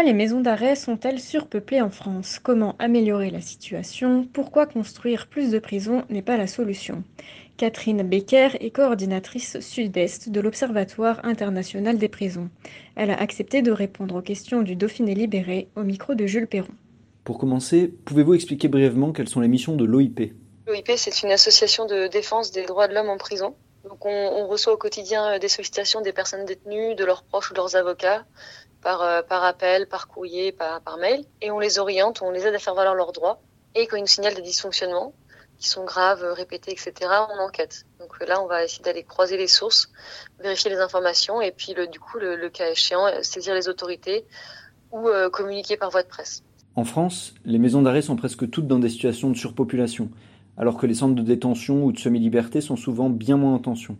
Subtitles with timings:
[0.00, 2.38] Pourquoi les maisons d'arrêt sont-elles surpeuplées en France?
[2.42, 4.26] Comment améliorer la situation?
[4.32, 7.04] Pourquoi construire plus de prisons n'est pas la solution?
[7.58, 12.48] Catherine Becker est coordinatrice sud-est de l'Observatoire international des prisons.
[12.96, 16.72] Elle a accepté de répondre aux questions du Dauphiné libéré au micro de Jules Perron.
[17.22, 20.32] Pour commencer, pouvez-vous expliquer brièvement quelles sont les missions de l'OIP
[20.66, 23.54] L'OIP, c'est une association de défense des droits de l'homme en prison.
[23.84, 27.54] Donc on, on, reçoit au quotidien des sollicitations des personnes détenues, de leurs proches ou
[27.54, 28.24] de leurs avocats,
[28.82, 31.24] par, euh, par appel, par courrier, par, mail.
[31.40, 33.40] Et on les oriente, on les aide à faire valoir leurs droits.
[33.74, 35.14] Et quand ils nous signalent des dysfonctionnements,
[35.58, 36.92] qui sont graves, répétés, etc.,
[37.34, 37.84] on enquête.
[37.98, 39.92] Donc là, on va essayer d'aller croiser les sources,
[40.40, 44.24] vérifier les informations, et puis du coup, le, cas échéant, saisir les autorités
[44.90, 46.42] ou euh, communiquer par voie de presse.
[46.76, 50.08] En France, les maisons d'arrêt sont presque toutes dans des situations de surpopulation,
[50.56, 53.98] alors que les centres de détention ou de semi-liberté sont souvent bien moins en tension.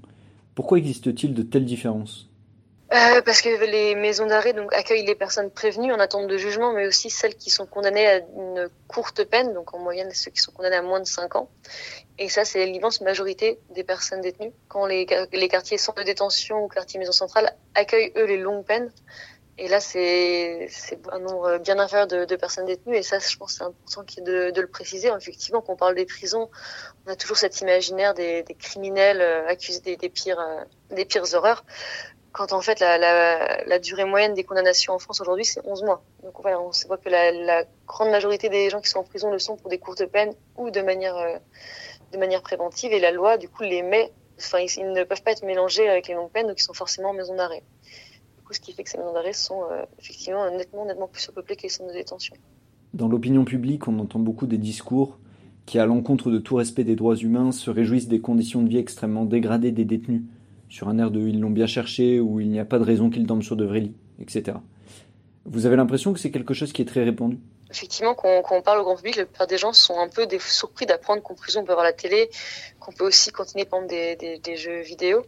[0.55, 2.30] Pourquoi existe-t-il de telles différences?
[2.93, 6.73] Euh, parce que les maisons d'arrêt donc accueillent les personnes prévenues en attente de jugement,
[6.73, 10.41] mais aussi celles qui sont condamnées à une courte peine, donc en moyenne ceux qui
[10.41, 11.49] sont condamnés à moins de 5 ans.
[12.19, 14.53] Et ça, c'est l'immense majorité des personnes détenues.
[14.67, 18.65] Quand les, les quartiers centres de détention ou quartiers maison centrale accueillent eux les longues
[18.65, 18.91] peines,
[19.57, 20.69] et là c'est
[21.13, 22.97] un nombre bien inférieur de, personnes détenues.
[22.97, 25.13] Et ça, je pense, c'est important de, le préciser.
[25.17, 26.51] Effectivement, quand on parle des prisons,
[27.07, 30.45] on a toujours cet imaginaire des, criminels accusés des, des pires,
[30.91, 31.65] des pires horreurs
[32.33, 36.03] quand en fait la, durée moyenne des condamnations en France aujourd'hui c'est 11 mois.
[36.23, 39.39] Donc voilà, on voit que la, grande majorité des gens qui sont en prison le
[39.39, 41.37] sont pour des courtes peines ou de manière euh,
[42.13, 45.23] de manière préventive et la loi du coup les met enfin ils, ils, ne peuvent
[45.23, 47.63] pas être mélangés avec les longues peines donc ils sont forcément en maison d'arrêt.
[48.37, 51.23] Du coup ce qui fait que ces maisons d'arrêt sont euh, effectivement nettement nettement plus
[51.23, 52.37] surpeuplées que les centres de détention.
[52.93, 55.19] Dans l'opinion publique, on entend beaucoup des discours
[55.65, 58.79] qui à l'encontre de tout respect des droits humains se réjouissent des conditions de vie
[58.79, 60.23] extrêmement dégradées des détenus
[60.71, 63.11] sur un air de ils l'ont bien cherché ou il n'y a pas de raison
[63.11, 64.57] qu'ils dorment sur de vrais lits, etc.
[65.45, 67.39] Vous avez l'impression que c'est quelque chose qui est très répandu?
[67.71, 70.87] Effectivement, quand, on parle au grand public, la plupart des gens sont un peu surpris
[70.87, 72.31] d'apprendre qu'en prison on peut voir la télé,
[72.81, 75.25] qu'on peut aussi continuer par des, des, des, jeux vidéo.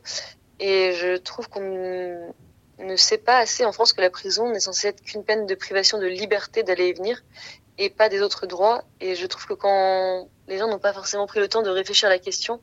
[0.58, 2.32] Et je trouve qu'on
[2.80, 5.54] ne sait pas assez en France que la prison n'est censée être qu'une peine de
[5.54, 7.22] privation de liberté d'aller et venir
[7.78, 8.84] et pas des autres droits.
[9.00, 12.08] Et je trouve que quand les gens n'ont pas forcément pris le temps de réfléchir
[12.08, 12.60] à la question,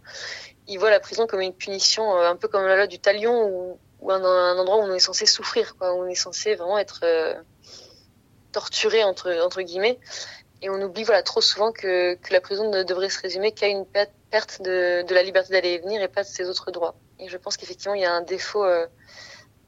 [0.69, 3.78] ils voient la prison comme une punition, euh, un peu comme la loi du talion,
[4.02, 7.34] ou, un, endroit où on est censé souffrir, où on est censé vraiment être euh,
[8.53, 10.00] torturé entre guillemets.
[10.62, 13.85] Et on oublie voilà trop souvent que, la prison ne devrait se résumer qu'à une
[13.85, 16.96] perte de, la liberté d'aller et venir et pas de ses autres droits.
[17.18, 18.86] Et je pense qu'effectivement il y a un défaut euh,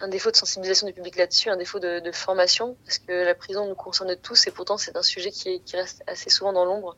[0.01, 3.68] un défaut de sensibilisation du public là-dessus, un défaut de, formation, parce que la prison
[3.68, 6.97] nous concerne tous et pourtant c'est un sujet qui, reste assez souvent dans l'ombre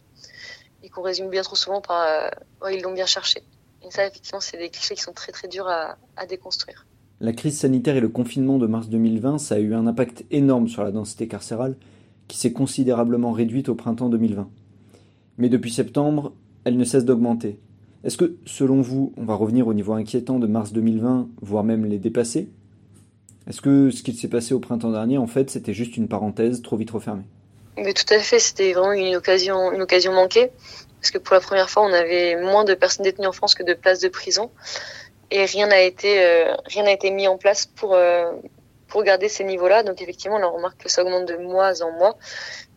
[0.83, 2.31] et qu'on résume bien trop souvent par
[2.61, 3.43] oh, ils l'ont bien cherché.
[3.85, 6.85] Et ça, effectivement, c'est des clichés qui sont très très durs à, à, déconstruire.
[7.19, 10.67] La crise sanitaire et le confinement de mars 2020, ça a eu un impact énorme
[10.67, 11.75] sur la densité carcérale,
[12.27, 14.49] qui s'est considérablement réduite au printemps 2020.
[15.37, 16.33] Mais depuis septembre,
[16.63, 17.59] elle ne cesse d'augmenter.
[18.03, 21.85] Est-ce que, selon vous, on va revenir au niveau inquiétant de mars 2020, voire même
[21.85, 22.49] les dépasser?
[23.47, 26.61] Est-ce que ce qui s'est passé au printemps dernier, en fait, c'était juste une parenthèse
[26.61, 27.23] trop vite refermée?
[27.77, 30.51] Mais tout à fait, c'était vraiment une occasion, une occasion manquée
[31.03, 33.63] parce que pour la première fois, on avait moins de personnes détenues en France que
[33.63, 34.49] de places de prison,
[35.31, 38.31] et rien n'a été euh, rien n'a été mis en place pour euh,
[38.87, 39.83] pour garder ces niveaux-là.
[39.83, 42.15] Donc effectivement, là, on remarque que ça augmente de mois en mois,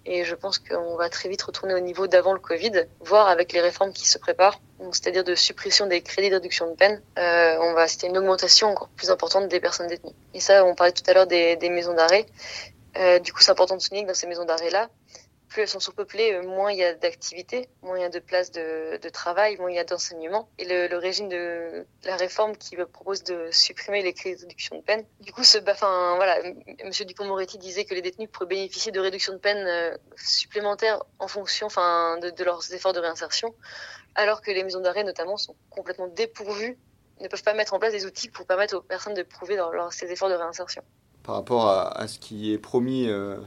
[0.07, 3.53] et je pense qu'on va très vite retourner au niveau d'avant le Covid, voire avec
[3.53, 7.57] les réformes qui se préparent, c'est-à-dire de suppression des crédits de réduction de peine, euh,
[7.61, 10.15] on va assister à une augmentation encore plus importante des personnes détenues.
[10.35, 12.27] Et ça, on parlait tout à l'heure des, des maisons d'arrêt.
[12.99, 14.89] Euh, du coup, c'est important de souligner que dans ces maisons d'arrêt-là,
[15.57, 18.19] plus elles sont surpeuplées, euh, moins il y a d'activités, moins il y a de
[18.19, 20.51] places de, travail, moins il y a d'enseignement.
[20.59, 24.83] Et le, régime de la réforme qui propose de supprimer les crédits de réduction de
[24.83, 26.37] peine, du coup, ce, bah, voilà,
[26.85, 31.27] Monsieur Dupont-Moretti disait que les détenus pourraient bénéficier de réductions de peine euh, supplémentaires en
[31.27, 33.55] fonction, enfin, de, leurs efforts de réinsertion,
[34.15, 36.77] alors que les maisons d'arrêt, notamment, sont complètement dépourvues,
[37.23, 39.73] ne peuvent pas mettre en place des outils pour permettre aux personnes de prouver leur,
[39.73, 40.83] leur, ces efforts de réinsertion.
[41.23, 43.39] Par rapport à, à ce qui est promis euh,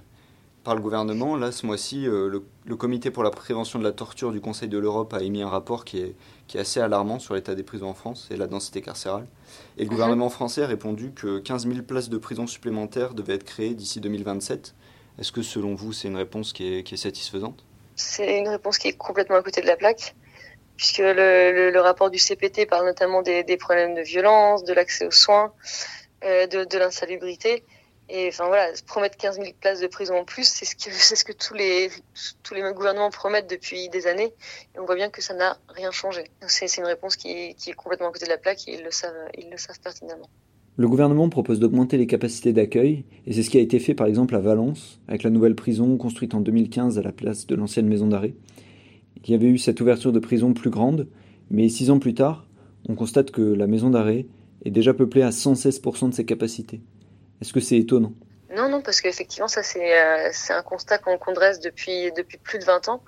[0.63, 1.35] par le gouvernement.
[1.35, 4.69] Là, ce mois-ci, euh, le, le, Comité pour la prévention de la torture du Conseil
[4.69, 6.15] de l'Europe a émis un rapport qui est,
[6.47, 9.27] qui est assez alarmant sur l'état des prisons en France et la densité carcérale.
[9.77, 9.89] Et le Mhm.
[9.89, 13.99] gouvernement français a répondu que 15 000 places de prison supplémentaires devaient être créées d'ici
[14.01, 14.75] 2027.
[15.17, 17.65] Est-ce que selon vous, c'est une réponse qui est, qui est satisfaisante?
[17.95, 20.15] C'est une réponse qui est complètement à côté de la plaque,
[20.77, 24.73] puisque le, le, le rapport du CPT parle notamment des, des problèmes de violence, de
[24.73, 25.53] l'accès aux soins,
[26.25, 27.65] euh, de, de l'insalubrité.
[28.09, 30.65] Et enfin voilà, promettre 15 000 places de prison en plus, c'est
[31.15, 31.89] ce que tous les
[32.43, 34.33] tous les gouvernements promettent depuis des années.
[34.75, 36.23] Et on voit bien que ça n'a rien changé.
[36.47, 38.83] C'est une réponse qui est, qui est complètement à côté de la plaque et ils
[38.83, 40.29] le savent ils le savent pertinemment.
[40.79, 44.07] Le gouvernement propose d'augmenter les capacités d'accueil, et c'est ce qui a été fait par
[44.07, 47.87] exemple à Valence, avec la nouvelle prison construite en 2015 à la place de l'ancienne
[47.87, 48.33] maison d'arrêt.
[49.25, 51.09] Il y avait eu cette ouverture de prison plus grande,
[51.49, 52.47] mais six ans plus tard,
[52.87, 54.27] on constate que la maison d'arrêt
[54.63, 56.79] est déjà peuplée à 116% de ses capacités.
[57.41, 58.13] Est-ce que c'est étonnant?
[58.55, 62.11] Non, non, parce qu'effectivement, ça c'est euh, un constat qu'on qu dresse depuis
[62.43, 63.03] plus de 20 ans.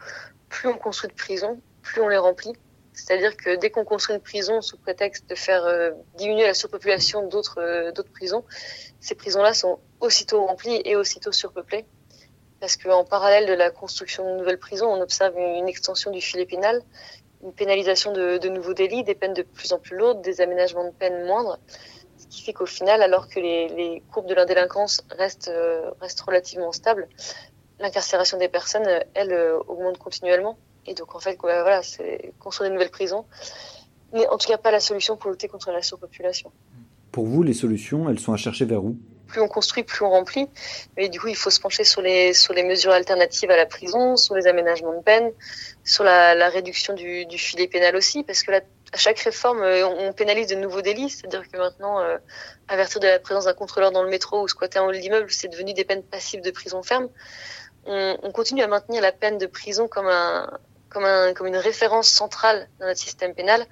[0.50, 2.54] Plus on construit de prisons, plus on les remplit.
[2.94, 7.28] C'est-à-dire que dès qu'on construit une prison sous prétexte de faire euh, diminuer la surpopulation
[7.28, 8.44] d'autres euh, d'autres prisons,
[9.00, 11.86] ces prisons-là sont aussitôt remplies et aussitôt surpeuplées.
[12.60, 16.46] Parce qu'en parallèle de la construction de nouvelles prisons, on observe une extension du filet
[16.46, 16.84] pénal,
[17.44, 20.92] une pénalisation de, nouveaux délits, des peines de plus en plus lourdes, des aménagements de
[20.92, 21.58] peines moindres
[22.32, 26.72] qui fait qu'au final, alors que les, les courbes de l'indélinquance restent, euh, restent relativement
[26.72, 27.08] stables,
[27.80, 30.58] l'incarcération des personnes, elle, euh, augmente continuellement.
[30.88, 33.26] Et donc, en fait, voilà, c'est construire des nouvelles prisons
[34.14, 36.52] n'est en tout cas pas la solution pour lutter contre la surpopulation.
[37.12, 38.98] Pour vous, les solutions, elles sont à chercher vers où?
[39.28, 40.48] Plus on construit, plus on remplit.
[40.98, 43.66] Mais du coup, il faut se pencher sur les, sur les mesures alternatives à la
[43.66, 45.32] prison, sur les aménagements de peine,
[45.86, 48.62] sur la, la réduction du, du filet pénal aussi, parce que là,
[48.94, 51.10] à chaque réforme, on pénalise de nouveaux délits.
[51.10, 52.18] C'est-à-dire que maintenant, euh,
[52.68, 55.32] avertir de la présence d'un contrôleur dans le métro ou squatter en haut de l'immeuble,
[55.32, 57.08] c'est devenu des peines passives de prison ferme.
[57.86, 60.60] On, on, continue à maintenir la peine de prison comme, un,
[60.90, 63.66] comme, un, comme une référence centrale dans notre système pénal,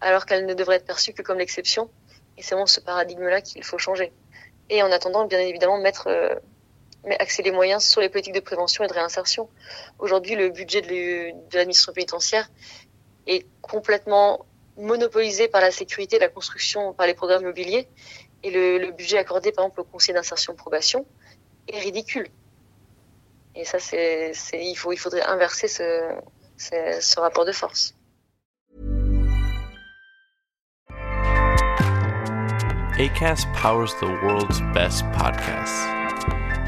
[0.00, 1.90] alors qu'elle ne devrait être perçue que comme l'exception.
[2.36, 4.12] Et c'est vraiment ce paradigme-là qu'il faut changer.
[4.68, 6.34] Et en attendant, bien évidemment, mettre, euh,
[7.18, 9.48] axer les moyens sur les politiques de prévention et de réinsertion.
[9.98, 12.50] Aujourd'hui, le budget de l'administration pénitentiaire
[13.26, 14.44] est complètement
[14.76, 17.88] monopolisé par la sécurité, la construction, par les programmes immobiliers.
[18.42, 21.06] Et le, le budget accordé, par exemple, au conseil d'insertion probation
[21.68, 22.28] est ridicule.
[23.54, 26.10] Et ça, c'est, il, faut, il faudrait inverser ce,
[26.58, 27.94] ce, ce rapport de force.
[32.98, 35.86] ACAST powers the world's best podcasts.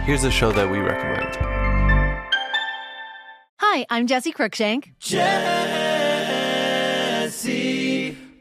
[0.05, 1.37] Here's a show that we recommend.
[3.61, 4.93] Hi, I'm Jesse Cruikshank.
[4.99, 5.58] Jesse